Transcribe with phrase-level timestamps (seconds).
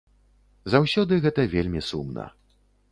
[0.75, 2.25] Заўсёды гэта вельмі сумна.